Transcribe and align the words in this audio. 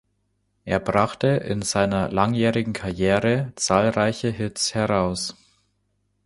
Er 0.65 0.79
brachte 0.79 1.27
in 1.27 1.61
seiner 1.61 2.09
langjährigen 2.09 2.73
Karriere 2.73 3.53
zahlreiche 3.55 4.31
Hits 4.31 4.73
heraus. 4.73 5.35